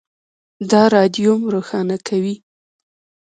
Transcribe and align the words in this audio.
د 0.69 0.71
رادیوم 0.95 1.39
روښانه 1.53 1.97
کوي. 2.07 2.35